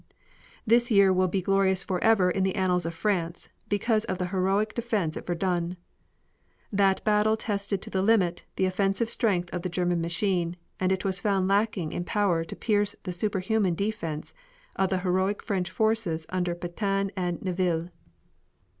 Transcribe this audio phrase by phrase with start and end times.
[0.65, 4.73] This year will be glorious forever in the annals of France because of the heroic
[4.73, 5.77] defense at Verdun.
[6.71, 11.05] That battle tested to the limit the offensive strength of the German machine and it
[11.05, 14.33] was found lacking in power to pierce the superhuman defense
[14.75, 17.89] of the heroic French forces under Petain and Nivelle.